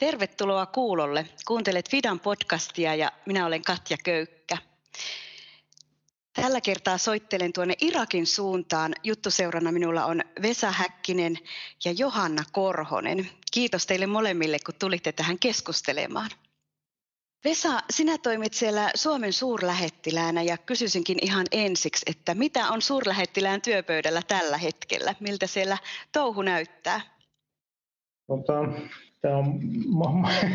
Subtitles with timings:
[0.00, 1.26] Tervetuloa kuulolle.
[1.46, 4.56] Kuuntelet Fidan podcastia ja minä olen Katja Köykkä.
[6.32, 8.94] Tällä kertaa soittelen tuonne Irakin suuntaan.
[9.04, 11.38] Juttuseurana minulla on Vesa Häkkinen
[11.84, 13.30] ja Johanna Korhonen.
[13.52, 16.30] Kiitos teille molemmille, kun tulitte tähän keskustelemaan.
[17.44, 24.22] Vesa, sinä toimit siellä Suomen suurlähettiläänä ja kysyisinkin ihan ensiksi, että mitä on suurlähettilään työpöydällä
[24.28, 25.14] tällä hetkellä?
[25.20, 25.78] Miltä siellä
[26.12, 27.00] touhu näyttää?
[28.26, 28.54] Tota,
[29.20, 29.60] Tämä on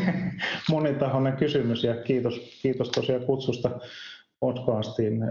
[0.70, 3.70] monitahoinen kysymys ja kiitos, kiitos tosiaan kutsusta
[4.40, 5.24] podcastiin.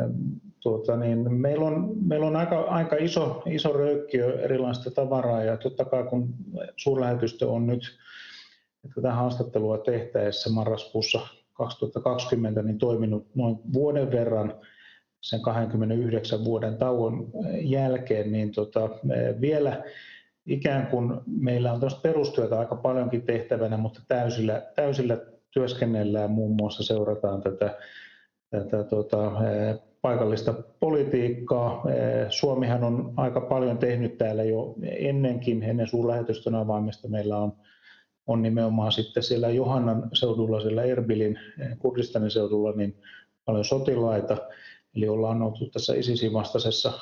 [0.59, 5.85] Tuota, niin meillä on, meillä on aika, aika iso, iso röykkiö erilaista tavaraa ja totta
[5.85, 6.35] kai kun
[6.75, 7.98] suurlähetystö on nyt
[8.95, 14.53] tätä haastattelua tehtäessä marraskuussa 2020 niin toiminut noin vuoden verran
[15.22, 18.89] sen 29 vuoden tauon jälkeen, niin tota,
[19.42, 19.83] vielä
[20.46, 25.18] ikään kuin meillä on tuosta perustyötä aika paljonkin tehtävänä, mutta täysillä, täysillä
[25.52, 27.78] työskennellään muun muassa seurataan tätä,
[28.50, 29.32] tätä tota,
[30.02, 31.84] paikallista politiikkaa.
[32.30, 37.54] Suomihan on aika paljon tehnyt täällä jo ennenkin, ennen suurlähetystön avaamista meillä on,
[38.28, 41.40] on nimenomaan sitten siellä Johannan seudulla, siellä Erbilin,
[41.80, 42.98] Kurdistanin seudulla, niin
[43.46, 44.38] paljon sotilaita.
[44.96, 46.94] Eli ollaan oltu tässä ISISin vastaisessa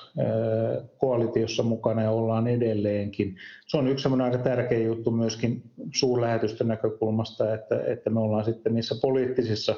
[0.97, 3.35] koalitiossa mukana ja ollaan edelleenkin.
[3.67, 5.61] Se on yksi aika tärkeä juttu myöskin
[5.93, 9.75] suurlähetysten näkökulmasta, että, että me ollaan sitten niissä poliittisissa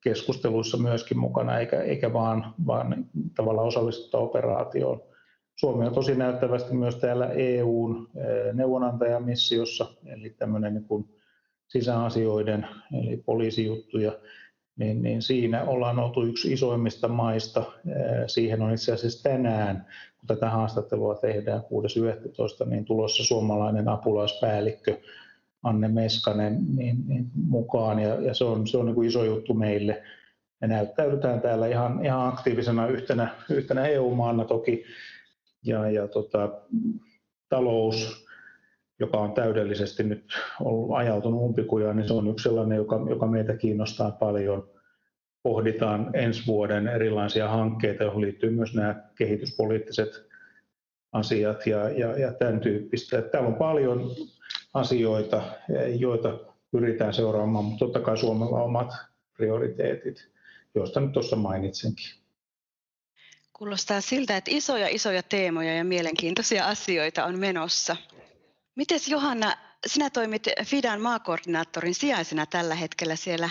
[0.00, 5.02] keskusteluissa myöskin mukana, eikä, eikä vaan, vaan tavallaan osallistuta operaatioon.
[5.56, 8.08] Suomi on tosi näyttävästi myös täällä EUn
[8.52, 11.08] neuvonantajamissiossa, eli tämmöinen niin kuin
[11.68, 12.66] sisäasioiden,
[13.02, 14.12] eli poliisijuttuja
[14.76, 17.64] niin, niin siinä ollaan oltu yksi isoimmista maista.
[18.26, 19.86] Siihen on itse asiassa tänään,
[20.18, 24.98] kun tätä haastattelua tehdään 6.11, niin tulossa suomalainen apulaispäällikkö
[25.62, 29.54] Anne Meskanen niin, niin mukaan, ja, ja se on, se on niin kuin iso juttu
[29.54, 30.02] meille.
[30.60, 34.84] Me näyttäydytään täällä ihan, ihan aktiivisena yhtenä, yhtenä EU-maana toki,
[35.62, 36.48] ja, ja tota,
[37.48, 38.26] talous
[38.98, 40.24] joka on täydellisesti nyt
[40.60, 44.70] ollut ajautunut umpikujaan, niin se on yksi sellainen, joka, joka meitä kiinnostaa paljon.
[45.42, 50.08] Pohditaan ensi vuoden erilaisia hankkeita, joihin liittyy myös nämä kehityspoliittiset
[51.12, 53.22] asiat ja, ja, ja tämän tyyppistä.
[53.22, 54.10] Täällä on paljon
[54.74, 55.42] asioita,
[55.98, 56.38] joita
[56.70, 58.92] pyritään seuraamaan, mutta totta kai Suomella on omat
[59.36, 60.28] prioriteetit,
[60.74, 62.10] joista nyt tuossa mainitsenkin.
[63.52, 67.96] Kuulostaa siltä, että isoja isoja teemoja ja mielenkiintoisia asioita on menossa.
[68.76, 69.52] Mites Johanna,
[69.86, 73.50] sinä toimit Fidan maakoordinaattorin sijaisena tällä hetkellä siellä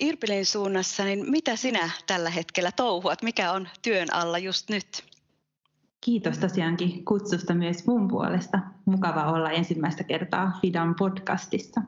[0.00, 3.22] Irpilin suunnassa, niin mitä sinä tällä hetkellä touhuat?
[3.22, 5.04] Mikä on työn alla just nyt?
[6.00, 8.58] Kiitos tosiaankin kutsusta myös mun puolesta.
[8.84, 11.80] Mukava olla ensimmäistä kertaa Fidan podcastissa.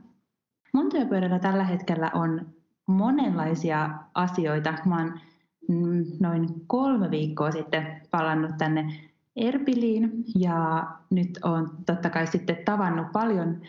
[0.73, 2.47] Mun työpöydällä tällä hetkellä on
[2.87, 4.75] monenlaisia asioita.
[4.85, 5.21] Mä oon
[5.69, 13.13] mm, noin kolme viikkoa sitten palannut tänne Erbiliin ja nyt olen totta kai sitten tavannut
[13.13, 13.63] paljon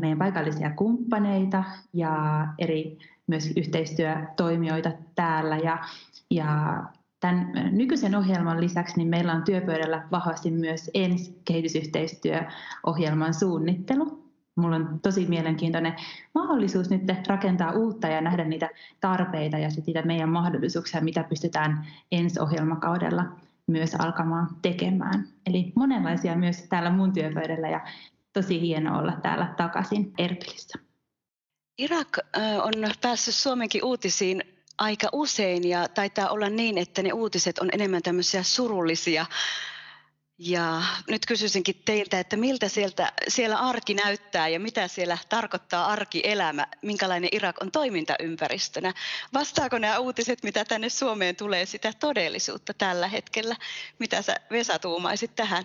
[0.00, 5.78] meidän paikallisia kumppaneita ja eri myös yhteistyötoimijoita täällä ja,
[6.30, 6.82] ja
[7.20, 14.26] tämän nykyisen ohjelman lisäksi niin meillä on työpöydällä vahvasti myös ensi kehitysyhteistyöohjelman suunnittelu.
[14.56, 15.94] Mulla on tosi mielenkiintoinen
[16.34, 18.70] mahdollisuus nyt rakentaa uutta ja nähdä niitä
[19.00, 23.24] tarpeita ja niitä meidän mahdollisuuksia, mitä pystytään ensi ohjelmakaudella
[23.66, 25.28] myös alkamaan tekemään.
[25.46, 27.86] Eli monenlaisia myös täällä mun työpöydällä ja
[28.32, 30.78] tosi hieno olla täällä takaisin Erbilissä.
[31.78, 32.18] Irak
[32.62, 34.42] on päässyt Suomenkin uutisiin
[34.78, 39.26] aika usein ja taitaa olla niin, että ne uutiset on enemmän tämmöisiä surullisia
[40.38, 46.66] ja nyt kysyisinkin teiltä, että miltä sieltä, siellä arki näyttää ja mitä siellä tarkoittaa arkielämä,
[46.82, 48.92] minkälainen Irak on toimintaympäristönä.
[49.34, 53.56] Vastaako nämä uutiset, mitä tänne Suomeen tulee, sitä todellisuutta tällä hetkellä?
[53.98, 55.64] Mitä sä Vesa tuumaisit tähän?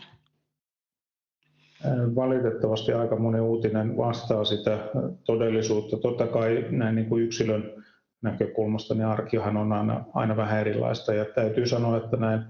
[2.15, 4.77] Valitettavasti aika moni uutinen vastaa sitä
[5.25, 5.97] todellisuutta.
[5.97, 7.83] Totta kai näin niin kuin yksilön
[8.21, 12.41] näkökulmasta niin arkihan on aina, aina vähän erilaista ja täytyy sanoa, että näin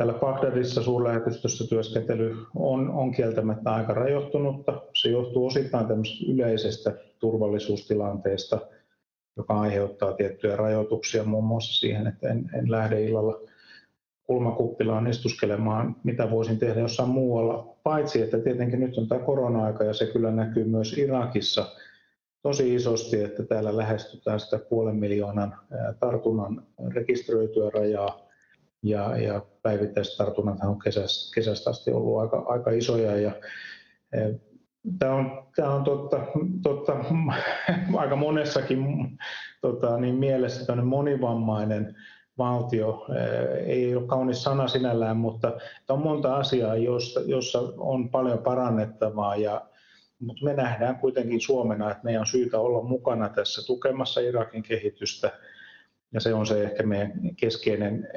[0.00, 4.82] Täällä Bagdadissa suurlähetystössä työskentely on, on kieltämättä aika rajoittunutta.
[4.94, 5.86] Se johtuu osittain
[6.28, 8.60] yleisestä turvallisuustilanteesta,
[9.36, 13.40] joka aiheuttaa tiettyjä rajoituksia muun muassa siihen, että en, en lähde illalla
[14.22, 17.76] kulmakuppilaan istuskelemaan, mitä voisin tehdä jossain muualla.
[17.82, 21.66] Paitsi, että tietenkin nyt on tämä korona-aika ja se kyllä näkyy myös Irakissa
[22.42, 25.56] tosi isosti, että täällä lähestytään sitä puolen miljoonan
[25.98, 28.29] tartunnan rekisteröityä rajaa
[28.82, 33.32] ja, ja päivittäiset tartunnat on kesästä, kesästä asti ollut aika, aika isoja ja
[34.12, 34.18] e,
[34.98, 36.20] Tämä on, tämä on totta,
[36.62, 36.96] totta,
[37.96, 38.78] aika monessakin
[39.60, 41.96] tota, niin mielessä monivammainen
[42.38, 43.06] valtio.
[43.66, 45.52] Ei ole kaunis sana sinällään, mutta
[45.88, 49.66] on monta asiaa, jossa, jossa on paljon parannettavaa ja
[50.20, 55.30] mutta me nähdään kuitenkin Suomena, että meidän on syytä olla mukana tässä tukemassa Irakin kehitystä.
[56.12, 58.08] Ja se on se ehkä meidän keskeinen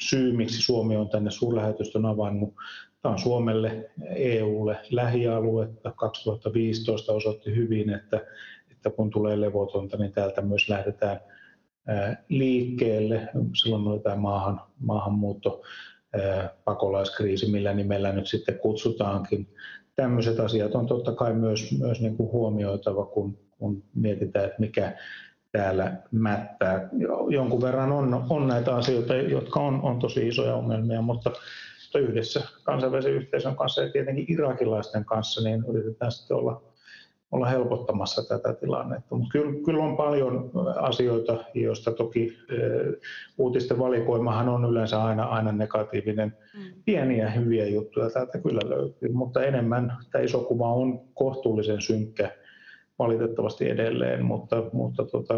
[0.00, 2.54] syy, miksi Suomi on tänne suurlähetystön avannut.
[3.02, 5.92] Tämä on Suomelle, EUlle lähialuetta.
[5.92, 8.20] 2015 osoitti hyvin, että,
[8.70, 11.20] että kun tulee levotonta, niin täältä myös lähdetään
[12.28, 13.28] liikkeelle.
[13.62, 15.62] Silloin oli tämä maahan, maahanmuutto,
[16.64, 19.54] pakolaiskriisi, millä nimellä nyt sitten kutsutaankin.
[19.96, 24.96] Tämmöiset asiat on totta kai myös, myös niin kuin huomioitava, kun, kun mietitään, että mikä
[25.52, 26.88] täällä mättää.
[27.28, 31.32] Jonkun verran on, on näitä asioita, jotka on, on tosi isoja ongelmia, mutta
[31.98, 36.62] yhdessä kansainvälisen yhteisön kanssa ja tietenkin irakilaisten kanssa niin yritetään sitten olla,
[37.32, 39.14] olla helpottamassa tätä tilannetta.
[39.14, 42.56] Mutta kyllä, kyllä on paljon asioita, joista toki e,
[43.38, 46.36] uutisten valikoimahan on yleensä aina, aina negatiivinen.
[46.54, 46.82] Mm.
[46.84, 52.30] Pieniä hyviä juttuja täältä kyllä löytyy, mutta enemmän tämä iso kuva on kohtuullisen synkkä
[52.98, 55.34] valitettavasti edelleen, mutta, mutta tota,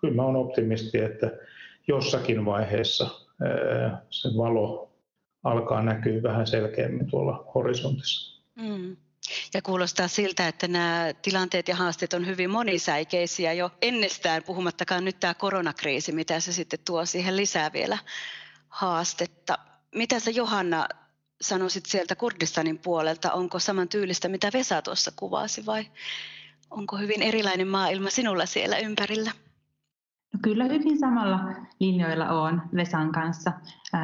[0.00, 1.30] kyllä mä olen optimisti, että
[1.88, 3.10] jossakin vaiheessa
[4.10, 4.92] se valo
[5.44, 8.42] alkaa näkyä vähän selkeämmin tuolla horisontissa.
[8.56, 8.96] Mm.
[9.54, 15.20] Ja kuulostaa siltä, että nämä tilanteet ja haasteet on hyvin monisäikeisiä jo ennestään, puhumattakaan nyt
[15.20, 17.98] tämä koronakriisi, mitä se sitten tuo siihen lisää vielä
[18.68, 19.58] haastetta.
[19.94, 20.88] Mitä sä Johanna
[21.40, 23.32] sanoisit sieltä Kurdistanin puolelta?
[23.32, 25.86] Onko saman tyylistä, mitä Vesa tuossa kuvasi vai
[26.70, 29.30] onko hyvin erilainen maailma sinulla siellä ympärillä?
[30.32, 31.40] No kyllä hyvin samalla
[31.80, 33.52] linjoilla on Vesan kanssa.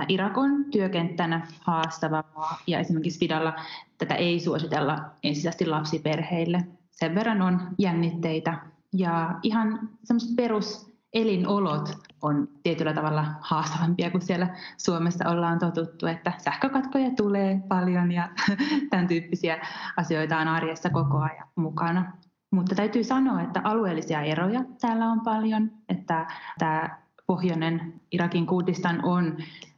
[0.09, 2.25] Irak on työkenttänä haastava
[2.67, 3.55] ja esimerkiksi Fidalla
[3.99, 6.67] tätä ei suositella ensisijaisesti lapsiperheille.
[6.91, 8.59] Sen verran on jännitteitä
[8.93, 11.93] ja ihan semmoiset peruselinolot
[12.23, 18.29] on tietyllä tavalla haastavampia kuin siellä Suomessa ollaan totuttu, että sähkökatkoja tulee paljon ja
[18.91, 19.67] tämän tyyppisiä
[19.97, 22.13] asioita on arjessa koko ajan mukana.
[22.51, 26.27] Mutta täytyy sanoa, että alueellisia eroja täällä on paljon, että
[26.59, 29.37] tämä pohjoinen Irakin Kurdistan on,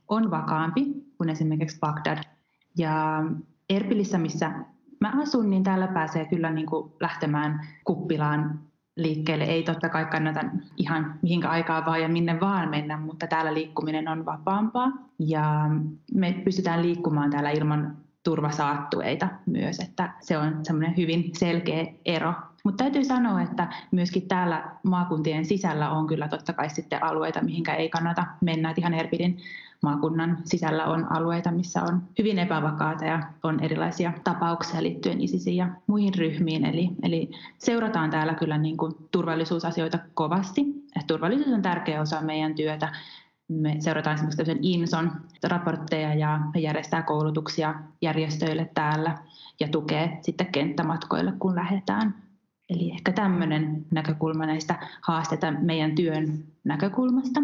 [0.09, 0.87] on vakaampi
[1.19, 2.19] kuin esimerkiksi Bagdad.
[2.79, 3.25] Ja
[3.70, 4.53] Erbilissä, missä
[5.00, 8.61] mä asun, niin täällä pääsee kyllä niin kuin lähtemään kuppilaan
[8.97, 9.44] liikkeelle.
[9.44, 10.41] Ei totta kai kannata
[10.76, 14.93] ihan mihinkä aikaa vaan ja minne vaan mennä, mutta täällä liikkuminen on vapaampaa.
[15.19, 15.71] Ja
[16.14, 22.35] me pystytään liikkumaan täällä ilman turvasaattueita myös, että se on semmoinen hyvin selkeä ero
[22.69, 27.75] mutta täytyy sanoa, että myöskin täällä maakuntien sisällä on kyllä totta kai sitten alueita, mihinkä
[27.75, 28.75] ei kannata mennä.
[28.76, 29.38] ihan Erbilin
[29.82, 35.69] maakunnan sisällä on alueita, missä on hyvin epävakaata ja on erilaisia tapauksia liittyen ISISiin ja
[35.87, 36.65] muihin ryhmiin.
[36.65, 40.61] Eli, eli seurataan täällä kyllä niin kuin turvallisuusasioita kovasti.
[41.00, 42.93] Et turvallisuus on tärkeä osa meidän työtä.
[43.49, 45.12] Me seurataan esimerkiksi INSON
[45.43, 49.19] raportteja ja järjestää koulutuksia järjestöille täällä
[49.61, 52.28] ja tukee sitten kenttämatkoille, kun lähdetään
[52.69, 57.41] Eli ehkä tämmöinen näkökulma näistä haasteita meidän työn näkökulmasta.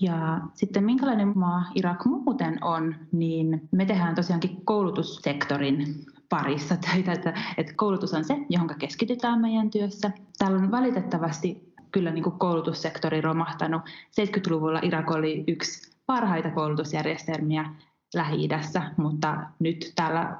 [0.00, 7.34] Ja sitten minkälainen maa Irak muuten on, niin me tehdään tosiaankin koulutussektorin parissa töitä, että,
[7.56, 10.10] että koulutus on se, johon keskitytään meidän työssä.
[10.38, 13.82] Täällä on valitettavasti kyllä niin kuin koulutussektori romahtanut.
[14.20, 17.70] 70-luvulla Irak oli yksi parhaita koulutusjärjestelmiä
[18.14, 20.36] Lähi-idässä, mutta nyt täällä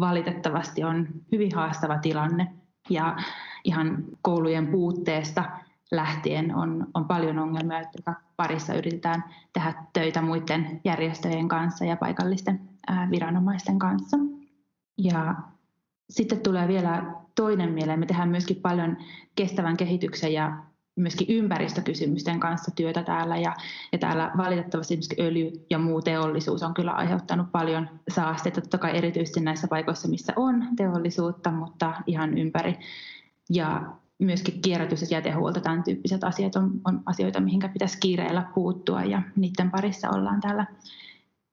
[0.00, 2.52] valitettavasti on hyvin haastava tilanne.
[2.90, 3.16] Ja
[3.64, 5.44] ihan koulujen puutteesta
[5.92, 12.60] lähtien on, on paljon ongelmia, että parissa yritetään tehdä töitä muiden järjestöjen kanssa ja paikallisten
[12.86, 14.16] ää, viranomaisten kanssa.
[14.98, 15.34] Ja
[16.10, 17.98] sitten tulee vielä toinen mieleen.
[17.98, 18.96] Me tehdään myöskin paljon
[19.34, 20.62] kestävän kehityksen ja
[20.96, 23.36] myöskin ympäristökysymysten kanssa työtä täällä.
[23.36, 23.54] Ja,
[23.92, 29.40] ja täällä valitettavasti öljy ja muu teollisuus on kyllä aiheuttanut paljon saasteita, totta kai erityisesti
[29.40, 32.78] näissä paikoissa, missä on teollisuutta, mutta ihan ympäri
[33.50, 39.02] ja myöskin kierrätys ja jätehuolto, tämän tyyppiset asiat on, on asioita, mihinkä pitäisi kiireellä puuttua
[39.02, 40.66] ja niiden parissa ollaan täällä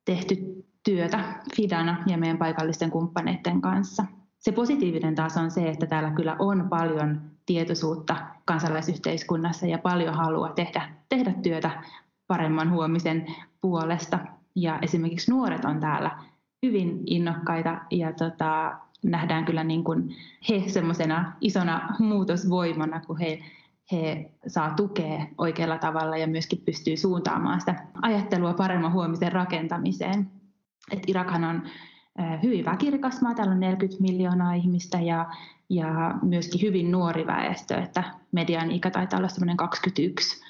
[0.05, 1.23] tehty työtä
[1.55, 4.05] Fidana ja meidän paikallisten kumppaneiden kanssa.
[4.39, 10.49] Se positiivinen taas on se, että täällä kyllä on paljon tietoisuutta kansalaisyhteiskunnassa ja paljon halua
[10.49, 11.83] tehdä, tehdä työtä
[12.27, 13.25] paremman huomisen
[13.61, 14.19] puolesta.
[14.55, 16.11] Ja esimerkiksi nuoret on täällä
[16.65, 18.77] hyvin innokkaita ja tota,
[19.11, 20.15] nähdään kyllä niin kuin
[20.49, 23.39] he semmoisena isona muutosvoimana, kun he,
[23.91, 30.31] he saa tukea oikealla tavalla ja myöskin pystyy suuntaamaan sitä ajattelua paremman huomisen rakentamiseen.
[30.91, 31.63] Et Irakhan on
[32.43, 35.25] hyvin väkirikas maa, täällä on 40 miljoonaa ihmistä ja,
[35.69, 40.41] ja myöskin hyvin nuori väestö, että median ikä taitaa olla semmoinen 21,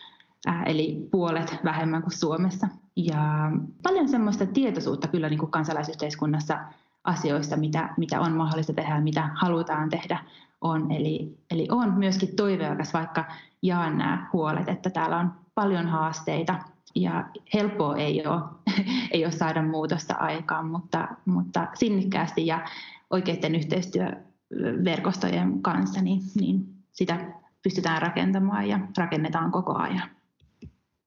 [0.66, 2.68] eli puolet vähemmän kuin Suomessa.
[2.96, 3.52] Ja
[3.84, 6.60] paljon semmoista tietoisuutta kyllä niin kuin kansalaisyhteiskunnassa
[7.06, 10.20] asioista, mitä, mitä on mahdollista tehdä ja mitä halutaan tehdä
[10.62, 10.92] on.
[10.92, 13.26] Eli, eli on myöskin toiveikas, vaikka
[13.62, 16.56] jaan nämä huolet, että täällä on paljon haasteita
[16.96, 18.42] ja helppoa ei ole,
[19.12, 22.66] ei ole saada muutosta aikaan, mutta, mutta sinnikkäästi ja
[23.10, 27.34] oikeiden yhteistyöverkostojen kanssa niin, niin sitä
[27.64, 30.10] pystytään rakentamaan ja rakennetaan koko ajan.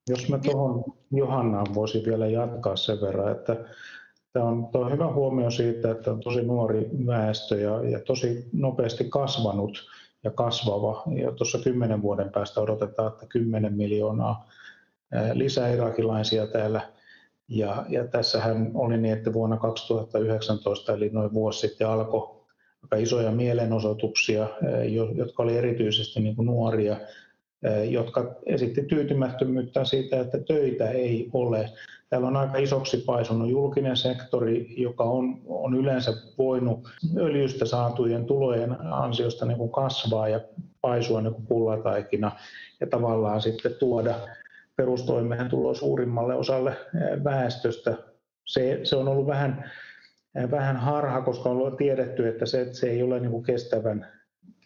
[0.09, 3.57] Jos mä tuohon Johannaan voisin vielä jatkaa sen verran, että
[4.39, 8.49] Tämä on, tämä on hyvä huomio siitä, että on tosi nuori väestö ja, ja tosi
[8.53, 9.89] nopeasti kasvanut
[10.25, 11.03] ja kasvava.
[11.23, 14.49] Ja tuossa kymmenen vuoden päästä odotetaan, että 10 miljoonaa
[15.33, 16.81] lisää irakilaisia täällä.
[17.49, 22.45] Ja, ja tässähän oli niin, että vuonna 2019, eli noin vuosi sitten, alkoi
[22.83, 24.49] aika isoja mielenosoituksia,
[25.15, 26.97] jotka oli erityisesti niin kuin nuoria,
[27.91, 31.71] jotka esitti tyytymättömyyttä siitä, että töitä ei ole.
[32.11, 38.77] Täällä on aika isoksi paisunut julkinen sektori, joka on, on yleensä voinut öljystä saatujen tulojen
[38.81, 40.41] ansiosta niin kuin kasvaa ja
[40.81, 42.33] paisua niin kuin pullataikina
[42.81, 44.15] ja tavallaan sitten tuoda
[44.77, 46.77] perustoimeentuloa suurimmalle osalle
[47.25, 47.95] väestöstä.
[48.45, 49.71] Se, se on ollut vähän,
[50.51, 54.07] vähän harha, koska on tiedetty, että se, se ei ole niin kuin kestävän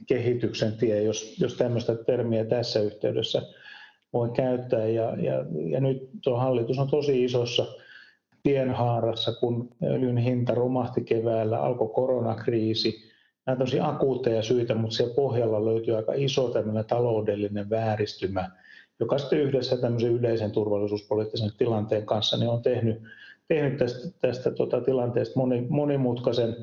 [0.06, 3.42] kehityksen tie, jos, jos tämmöistä termiä tässä yhteydessä
[4.12, 4.86] voi käyttää.
[4.86, 7.66] Ja, ja, ja nyt tuo hallitus on tosi isossa
[8.42, 13.12] tienhaarassa, kun öljyn hinta romahti keväällä, alkoi koronakriisi.
[13.46, 18.50] Nämä on tosi akuutteja syitä, mutta siellä pohjalla löytyy aika iso tämmöinen taloudellinen vääristymä,
[19.00, 23.02] joka sitten yhdessä tämmöisen yleisen turvallisuuspoliittisen tilanteen kanssa niin on tehnyt,
[23.48, 26.56] tehnyt tästä, tästä tota, tilanteesta moni, monimutkaisen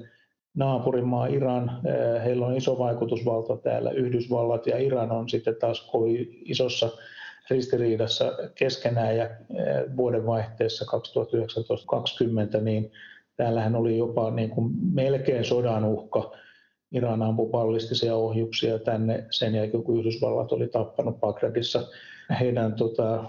[0.53, 1.81] naapurimaa Iran,
[2.23, 3.91] heillä on iso vaikutusvalta täällä.
[3.91, 6.89] Yhdysvallat ja Iran on sitten taas kovin isossa
[7.49, 9.29] ristiriidassa keskenään ja
[9.97, 10.85] vuodenvaihteessa
[12.57, 12.91] 2019-2020, niin
[13.35, 16.31] täällähän oli jopa niin kuin melkein sodan uhka.
[16.91, 21.87] Iran ampui ballistisia ohjuksia tänne sen jälkeen, kun Yhdysvallat oli tappanut Bagdadissa
[22.39, 23.23] heidän tota,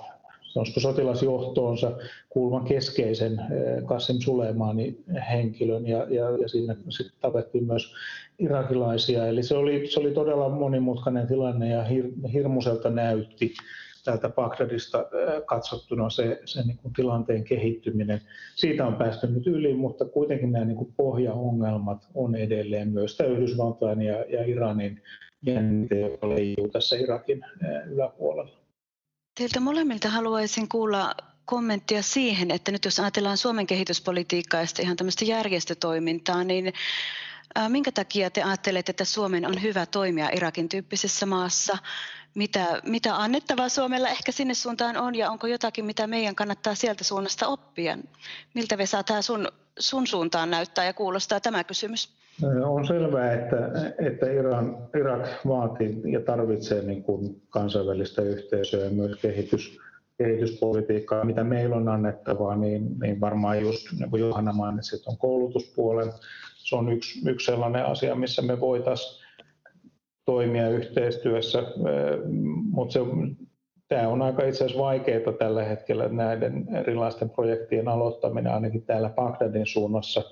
[0.79, 1.93] sotilasjohtoonsa
[2.29, 3.41] kuuluvan keskeisen
[3.85, 7.95] Kassim Suleimanin henkilön ja, ja, ja siinä sitten tapettiin myös
[8.39, 9.27] irakilaisia.
[9.27, 13.55] Eli se oli, se oli todella monimutkainen tilanne ja hir, hirmuiselta näytti
[14.05, 15.07] täältä Bagdadista
[15.47, 18.21] katsottuna se, se niin kuin tilanteen kehittyminen.
[18.55, 23.31] Siitä on päästy nyt yli, mutta kuitenkin nämä niin kuin pohjaongelmat on edelleen myös tämä
[23.31, 25.03] Yhdysvaltain ja, ja Iranin
[25.47, 27.45] jännite, joka leijuu tässä Irakin
[27.87, 28.61] yläpuolella.
[29.39, 31.15] Teiltä molemmilta haluaisin kuulla
[31.45, 36.73] kommenttia siihen, että nyt jos ajatellaan Suomen kehityspolitiikkaa ja ihan tämmöistä järjestötoimintaa, niin
[37.69, 41.79] minkä takia te ajattelette, että Suomen on hyvä toimia Irakin tyyppisessä maassa?
[42.35, 47.05] Mitä, mitä annettavaa Suomella ehkä sinne suuntaan on ja onko jotakin, mitä meidän kannattaa sieltä
[47.05, 47.99] suunnasta oppia?
[48.55, 52.21] Miltä Vesa tämä sun, sun suuntaan näyttää ja kuulostaa tämä kysymys?
[52.65, 53.57] On selvää, että,
[53.99, 59.79] että Iran, Irak vaatii ja tarvitsee niin kuin kansainvälistä yhteisöä ja myös kehitys,
[60.19, 61.25] kehityspolitiikkaa.
[61.25, 66.13] Mitä meillä on annettavaa, niin, niin varmaan just niin kuin Johanna mainitsi, on koulutuspuolen.
[66.65, 69.25] Se on yksi, yksi sellainen asia, missä me voitaisiin
[70.25, 71.63] toimia yhteistyössä,
[72.71, 73.01] mutta se,
[73.89, 79.67] tämä on aika itse asiassa vaikeaa tällä hetkellä näiden erilaisten projektien aloittaminen ainakin täällä Bagdadin
[79.67, 80.23] suunnassa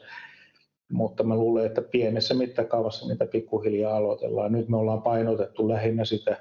[0.93, 4.53] mutta mä luulen, että pienessä mittakaavassa niitä pikkuhiljaa aloitellaan.
[4.53, 6.37] Nyt me ollaan painotettu lähinnä sitä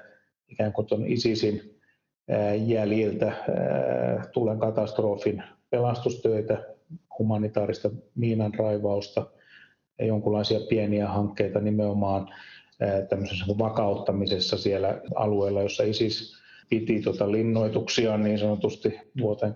[0.48, 1.80] ikään kuin tuon ISISin
[2.66, 3.32] jäljiltä
[4.32, 6.64] tulen katastrofin pelastustöitä,
[7.18, 9.26] humanitaarista miinan raivausta
[10.06, 12.28] jonkinlaisia pieniä hankkeita nimenomaan
[13.08, 16.38] tämmöisessä vakauttamisessa siellä alueella, jossa ISIS
[16.70, 19.54] piti tuota linnoituksia niin sanotusti vuoteen 2017-2018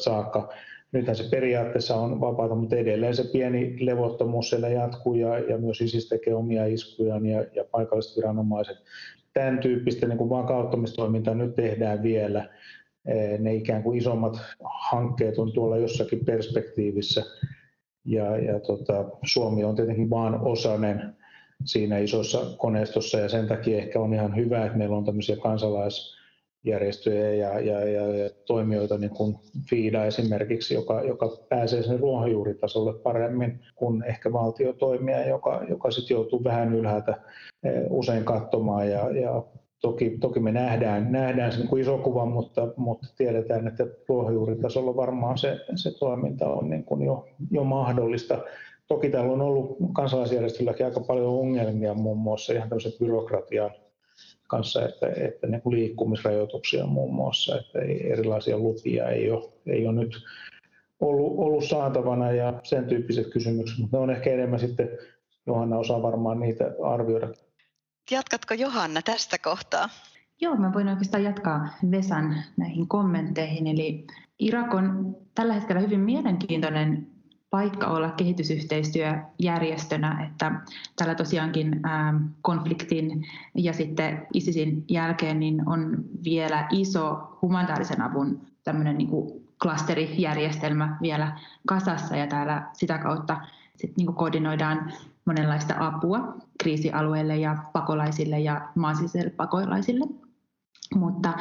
[0.00, 0.52] saakka
[0.92, 5.80] nythän se periaatteessa on vapaata, mutta edelleen se pieni levottomuus siellä jatkuu ja, ja myös
[5.80, 8.76] ISIS tekee omia iskujaan ja, ja paikalliset viranomaiset.
[9.32, 12.48] Tämän tyyppistä niin kuin vakauttamistoimintaa nyt tehdään vielä.
[13.38, 14.40] Ne ikään kuin isommat
[14.90, 17.24] hankkeet on tuolla jossakin perspektiivissä
[18.04, 21.16] ja, ja tota, Suomi on tietenkin vaan osainen
[21.64, 26.20] siinä isossa koneistossa ja sen takia ehkä on ihan hyvä, että meillä on tämmöisiä kansalais-
[26.64, 29.36] järjestöjä ja, ja, ja, ja toimijoita, niin kuin
[29.70, 36.44] FIDA esimerkiksi, joka, joka pääsee sen ruohonjuuritasolle paremmin kuin ehkä valtiotoimija, joka, joka sitten joutuu
[36.44, 37.14] vähän ylhäältä
[37.64, 39.44] eh, usein katsomaan ja, ja
[39.80, 45.38] Toki, toki me nähdään, nähdään se kuin iso kuva, mutta, mutta tiedetään, että ruohonjuuritasolla varmaan
[45.38, 48.38] se, se toiminta on niin kuin jo, jo mahdollista.
[48.88, 53.70] Toki täällä on ollut kansalaisjärjestölläkin aika paljon ongelmia, muun muassa ihan tämmöisen byrokratian
[54.46, 59.94] kanssa, että, että niin kuin liikkumisrajoituksia muun muassa, että erilaisia lupia ei ole, ei ole
[59.94, 60.12] nyt
[61.00, 64.88] ollut, ollut saatavana ja sen tyyppiset kysymykset, mutta ne on ehkä enemmän sitten,
[65.46, 67.28] Johanna osaa varmaan niitä arvioida.
[68.10, 69.88] Jatkatko Johanna tästä kohtaa?
[70.40, 73.66] Joo, mä voin oikeastaan jatkaa Vesan näihin kommentteihin.
[73.66, 74.06] Eli
[74.38, 77.06] Irak on tällä hetkellä hyvin mielenkiintoinen
[77.50, 80.52] paikka olla kehitysyhteistyöjärjestönä, että
[80.96, 81.80] tällä tosiaankin
[82.42, 90.96] konfliktin ja sitten ISISin jälkeen niin on vielä iso humanitaarisen avun tämmöinen niin kuin klasterijärjestelmä
[91.02, 93.40] vielä kasassa ja täällä sitä kautta
[93.76, 94.92] sit niin koordinoidaan
[95.30, 100.06] monenlaista apua kriisialueille ja pakolaisille ja maasisille pakolaisille.
[100.94, 101.32] Mutta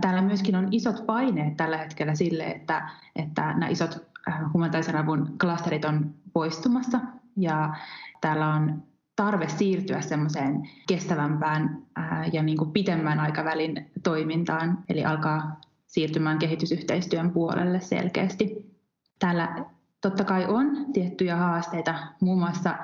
[0.00, 5.36] täällä myöskin on isot paineet tällä hetkellä sille, että, että nämä isot äh, humanitaarisen avun
[5.40, 7.00] klasterit on poistumassa
[7.36, 7.74] ja
[8.20, 8.82] täällä on
[9.16, 17.30] tarve siirtyä semmoiseen kestävämpään äh, ja niin kuin pitemmän aikavälin toimintaan, eli alkaa siirtymään kehitysyhteistyön
[17.30, 18.76] puolelle selkeästi.
[19.18, 19.64] Täällä
[20.00, 22.74] totta kai on tiettyjä haasteita, muun muassa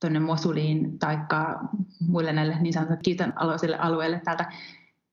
[0.00, 1.18] tuonne Mosuliin tai
[2.08, 4.52] muille näille niin sanotuille kiitanaloisille alueille täältä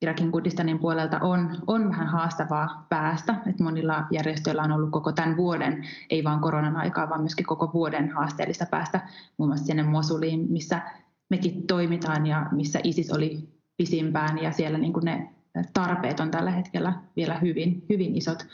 [0.04, 3.36] Irakin Kurdistanin puolelta on, on vähän haastavaa päästä.
[3.46, 7.72] että monilla järjestöillä on ollut koko tämän vuoden, ei vain koronan aikaa, vaan myöskin koko
[7.74, 9.02] vuoden haasteellista päästä
[9.38, 10.82] muun muassa sinne Mosuliin, missä
[11.30, 15.30] mekin toimitaan ja missä ISIS oli pisimpään ja siellä niin kuin ne
[15.74, 18.48] tarpeet on tällä hetkellä vielä hyvin, hyvin isot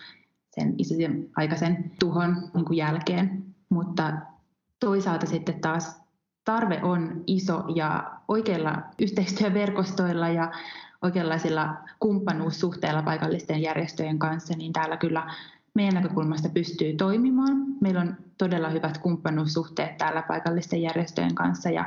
[0.55, 3.45] sen ISISin aikaisen tuhon niin kuin jälkeen.
[3.69, 4.13] Mutta
[4.79, 5.98] toisaalta sitten taas
[6.49, 10.51] tarve on iso ja oikeilla yhteistyöverkostoilla ja
[11.01, 15.33] oikeanlaisilla kumppanuussuhteilla paikallisten järjestöjen kanssa, niin täällä kyllä
[15.73, 17.65] meidän näkökulmasta pystyy toimimaan.
[17.81, 21.85] Meillä on todella hyvät kumppanuussuhteet täällä paikallisten järjestöjen kanssa ja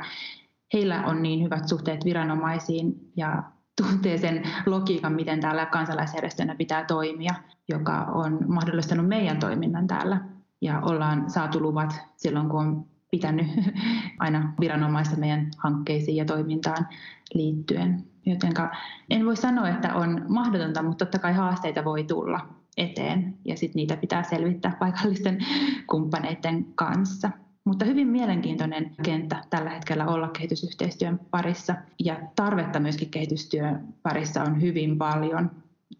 [0.73, 3.43] heillä on niin hyvät suhteet viranomaisiin ja
[3.81, 7.33] tuntee sen logiikan, miten täällä kansalaisjärjestönä pitää toimia,
[7.69, 10.21] joka on mahdollistanut meidän toiminnan täällä.
[10.61, 13.47] Ja ollaan saatu luvat silloin, kun on pitänyt
[14.19, 16.87] aina viranomaista meidän hankkeisiin ja toimintaan
[17.33, 18.03] liittyen.
[18.25, 18.71] Jotenka
[19.09, 22.39] en voi sanoa, että on mahdotonta, mutta totta kai haasteita voi tulla
[22.77, 25.37] eteen ja sitten niitä pitää selvittää paikallisten
[25.91, 27.29] kumppaneiden kanssa.
[27.65, 34.61] Mutta hyvin mielenkiintoinen kenttä tällä hetkellä olla kehitysyhteistyön parissa ja tarvetta myöskin kehitystyön parissa on
[34.61, 35.51] hyvin paljon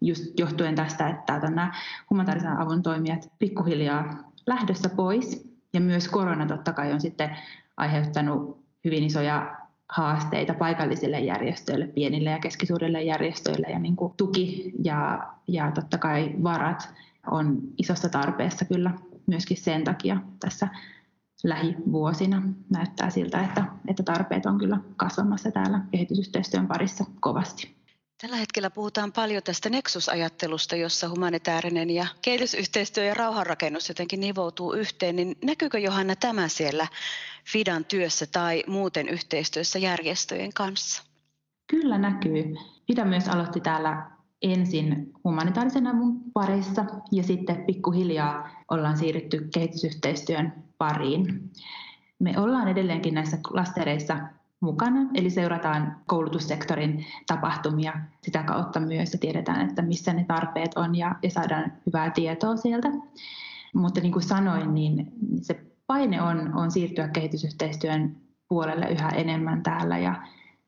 [0.01, 1.73] just johtuen tästä, että nämä
[2.09, 7.37] humanitaarisen avun toimijat pikkuhiljaa lähdössä pois ja myös korona totta kai on sitten
[7.77, 9.57] aiheuttanut hyvin isoja
[9.89, 16.31] haasteita paikallisille järjestöille, pienille ja keskisuurille järjestöille ja niin kuin tuki ja, ja totta kai
[16.43, 16.93] varat
[17.31, 18.91] on isossa tarpeessa kyllä
[19.27, 20.67] myöskin sen takia tässä
[21.43, 27.82] lähivuosina näyttää siltä, että, että tarpeet on kyllä kasvamassa täällä kehitysyhteistyön parissa kovasti.
[28.21, 35.15] Tällä hetkellä puhutaan paljon tästä nexus-ajattelusta, jossa humanitaarinen ja kehitysyhteistyö ja rauhanrakennus jotenkin nivoutuu yhteen.
[35.15, 36.87] Niin näkyykö Johanna tämä siellä
[37.45, 41.03] FIDAN työssä tai muuten yhteistyössä järjestöjen kanssa?
[41.67, 42.55] Kyllä näkyy.
[42.87, 51.51] FIDA myös aloitti täällä ensin humanitaarisen avun parissa ja sitten pikkuhiljaa ollaan siirrytty kehitysyhteistyön pariin.
[52.19, 54.17] Me ollaan edelleenkin näissä klastereissa
[54.63, 60.95] mukana, eli seurataan koulutussektorin tapahtumia sitä kautta myös ja tiedetään, että missä ne tarpeet on
[60.95, 62.87] ja, ja saadaan hyvää tietoa sieltä.
[63.73, 68.15] Mutta niin kuin sanoin, niin se paine on, on siirtyä kehitysyhteistyön
[68.49, 70.15] puolelle yhä enemmän täällä ja,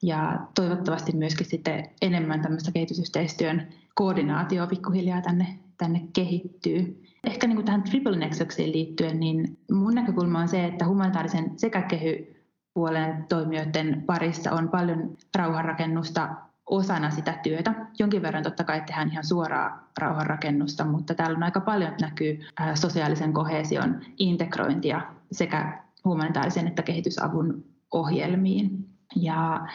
[0.04, 7.04] ja toivottavasti myöskin sitten enemmän tämmöistä kehitysyhteistyön koordinaatioa pikkuhiljaa tänne, tänne kehittyy.
[7.24, 11.82] Ehkä niin kuin tähän Triple Nexuksiin liittyen, niin mun näkökulma on se, että humanitaarisen sekä
[11.82, 12.35] kehy
[12.76, 16.36] puolen toimijoiden parissa on paljon rauhanrakennusta
[16.66, 17.74] osana sitä työtä.
[18.00, 22.40] Jonkin verran totta kai tehdään ihan suoraa rauhanrakennusta, mutta täällä on aika paljon näkyy
[22.74, 28.90] sosiaalisen kohesion integrointia sekä humanitaarisen että kehitysavun ohjelmiin.
[29.16, 29.68] Ja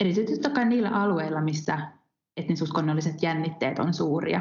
[0.00, 1.78] erityisesti totta kai niillä alueilla, missä
[2.36, 4.40] etnisuskonnolliset jännitteet on suuria.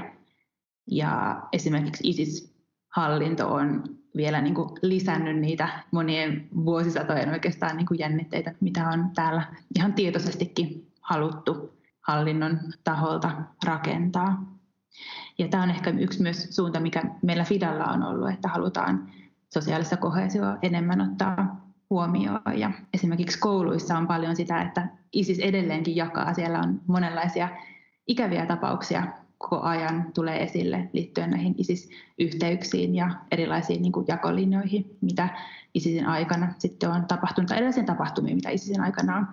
[0.92, 3.84] Ja esimerkiksi ISIS-hallinto on
[4.16, 9.44] vielä niin kuin lisännyt niitä monien vuosisatojen oikeastaan niin kuin jännitteitä, mitä on täällä
[9.76, 13.32] ihan tietoisestikin haluttu hallinnon taholta
[13.66, 14.56] rakentaa.
[15.38, 19.10] Ja tämä on ehkä yksi myös suunta, mikä meillä Fidalla on ollut, että halutaan
[19.54, 22.42] sosiaalista kohesioa enemmän ottaa huomioon.
[22.56, 26.34] Ja esimerkiksi kouluissa on paljon sitä, että ISIS edelleenkin jakaa.
[26.34, 27.50] Siellä on monenlaisia
[28.08, 35.30] ikäviä tapauksia koko ajan tulee esille liittyen näihin ISIS-yhteyksiin ja erilaisiin niin kuin jakolinjoihin, mitä
[35.74, 39.28] ISISin aikana sitten on tapahtunut, tai erilaisiin tapahtumiin, mitä ISISin aikana on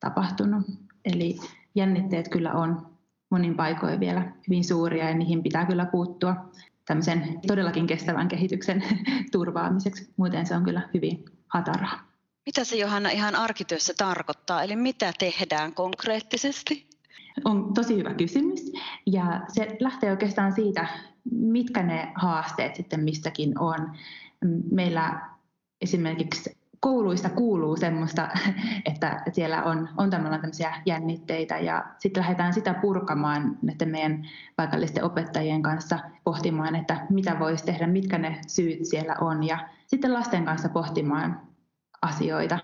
[0.00, 0.66] tapahtunut.
[1.04, 1.36] Eli
[1.74, 2.86] jännitteet kyllä on
[3.30, 6.36] monin paikoin vielä hyvin suuria ja niihin pitää kyllä puuttua
[6.84, 8.84] tämmöisen todellakin kestävän kehityksen
[9.32, 10.12] turvaamiseksi.
[10.16, 12.08] Muuten se on kyllä hyvin hataraa.
[12.46, 16.87] Mitä se Johanna ihan arkityössä tarkoittaa, eli mitä tehdään konkreettisesti?
[17.44, 18.72] On tosi hyvä kysymys
[19.06, 20.86] ja se lähtee oikeastaan siitä,
[21.30, 23.92] mitkä ne haasteet sitten mistäkin on.
[24.70, 25.20] Meillä
[25.80, 28.28] esimerkiksi kouluista kuuluu semmoista,
[28.84, 35.62] että siellä on, on tämmöisiä jännitteitä ja sitten lähdetään sitä purkamaan näiden meidän paikallisten opettajien
[35.62, 40.68] kanssa pohtimaan, että mitä voisi tehdä, mitkä ne syyt siellä on ja sitten lasten kanssa
[40.68, 41.47] pohtimaan
[42.02, 42.58] asioita,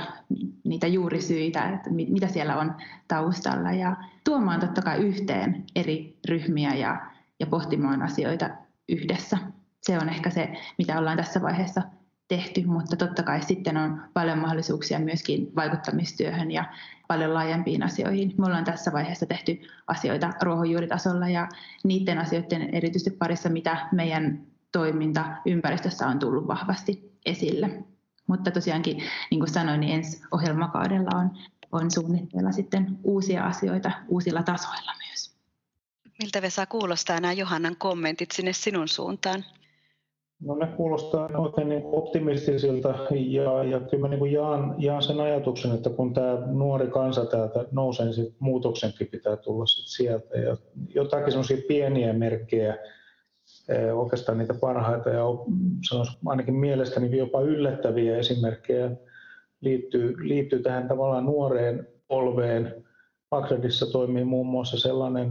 [0.64, 2.74] niitä juurisyitä, että mitä siellä on
[3.08, 8.50] taustalla ja tuomaan totta kai yhteen eri ryhmiä ja, ja pohtimaan asioita
[8.88, 9.38] yhdessä.
[9.80, 11.82] Se on ehkä se, mitä ollaan tässä vaiheessa
[12.28, 16.64] tehty, mutta totta kai sitten on paljon mahdollisuuksia myöskin vaikuttamistyöhön ja
[17.08, 18.34] paljon laajempiin asioihin.
[18.38, 21.48] Me ollaan tässä vaiheessa tehty asioita ruohonjuuritasolla ja
[21.84, 24.40] niiden asioiden erityisesti parissa, mitä meidän
[24.72, 27.84] toiminta ympäristössä on tullut vahvasti esille.
[28.26, 31.30] Mutta tosiaankin, niin kuin sanoin, niin ensi ohjelmakaudella on,
[31.72, 35.36] on suunnitteilla sitten uusia asioita uusilla tasoilla myös.
[36.22, 39.44] Miltä Vesa kuulostaa nämä Johannan kommentit sinne sinun suuntaan?
[40.40, 45.74] No ne kuulostaa oikein niin optimistisilta ja, ja kyllä mä niin jaan, jaan, sen ajatuksen,
[45.74, 50.38] että kun tämä nuori kansa täältä nousee, niin sit muutoksenkin pitää tulla sit sieltä.
[50.38, 50.56] Ja
[50.94, 52.76] jotakin sellaisia pieniä merkkejä,
[53.94, 55.24] oikeastaan niitä parhaita ja
[56.26, 58.90] ainakin mielestäni jopa yllättäviä esimerkkejä
[59.60, 62.84] liittyy, liittyy tähän tavallaan nuoreen polveen.
[63.30, 65.30] Bagdadissa toimii muun muassa sellainen,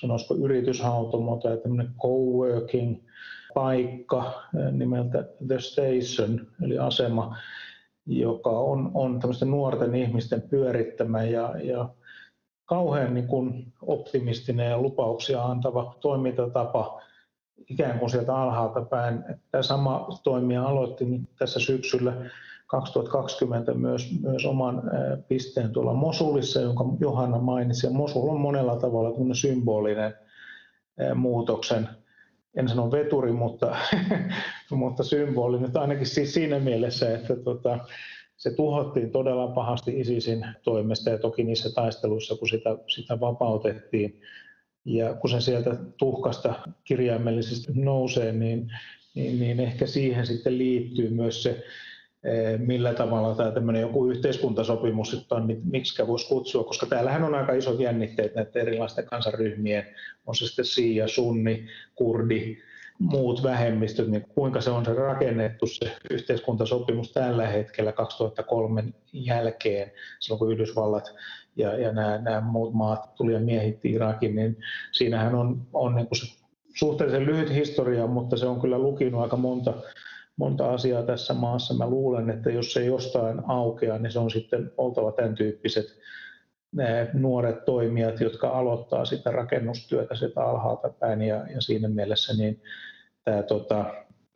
[0.00, 2.96] sanoisiko yrityshautomo tai tämmöinen coworking–
[3.54, 7.36] paikka nimeltä The Station, eli asema,
[8.06, 11.88] joka on, on tämmöisten nuorten ihmisten pyörittämä ja, ja
[12.64, 17.02] kauhean niin kuin optimistinen ja lupauksia antava toimintatapa
[17.68, 19.24] ikään kuin sieltä alhaalta päin.
[19.50, 21.04] Tämä sama toimija aloitti
[21.38, 22.12] tässä syksyllä
[22.66, 24.82] 2020 myös, myös oman
[25.28, 27.86] pisteen tuolla Mosulissa, jonka Johanna mainitsi.
[27.86, 30.14] Ja Mosul on monella tavalla symbolinen
[31.14, 31.88] muutoksen
[32.56, 33.76] en sano veturi, mutta,
[34.70, 37.78] mutta symboli nyt ainakin siis siinä mielessä, että tota,
[38.36, 44.20] se tuhottiin todella pahasti ISISin toimesta ja toki niissä taisteluissa, kun sitä, sitä vapautettiin.
[44.84, 48.72] Ja kun se sieltä tuhkasta kirjaimellisesti nousee, niin,
[49.14, 51.64] niin, niin ehkä siihen sitten liittyy myös se
[52.24, 57.52] Eh, millä tavalla tämä tämmöinen joku yhteiskuntasopimus on, miksi voisi kutsua, koska täällähän on aika
[57.52, 59.86] isot jännitteet näiden erilaisten kansanryhmien,
[60.26, 62.58] on se sitten Siia, Sunni, Kurdi,
[63.00, 70.38] muut vähemmistöt, niin kuinka se on se rakennettu se yhteiskuntasopimus tällä hetkellä 2003 jälkeen, silloin
[70.38, 71.14] kun Yhdysvallat
[71.56, 74.56] ja, ja nämä, nämä muut maat tuli ja miehitti Irakin, niin
[74.92, 76.40] siinähän on, on niin kuin se
[76.74, 79.74] suhteellisen lyhyt historia, mutta se on kyllä lukinut aika monta
[80.36, 81.74] monta asiaa tässä maassa.
[81.74, 85.86] Mä luulen, että jos se jostain aukeaa, niin se on sitten oltava tämän tyyppiset
[87.12, 92.62] nuoret toimijat, jotka aloittaa sitä rakennustyötä sitä alhaalta päin ja, ja siinä mielessä niin
[93.24, 93.94] tämä tota,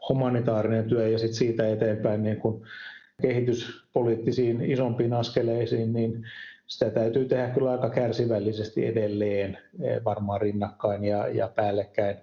[0.08, 2.66] humanitaarinen työ ja sitten siitä eteenpäin niin kun
[3.22, 6.24] kehityspoliittisiin isompiin askeleisiin, niin
[6.66, 9.58] sitä täytyy tehdä kyllä aika kärsivällisesti edelleen,
[10.04, 12.16] varmaan rinnakkain ja, ja päällekkäin.